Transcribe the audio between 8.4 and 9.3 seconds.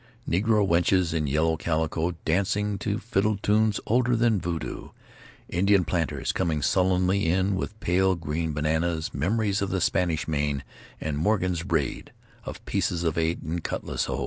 bananas;